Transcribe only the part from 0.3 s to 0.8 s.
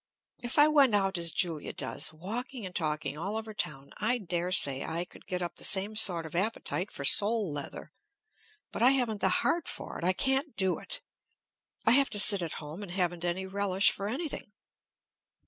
If I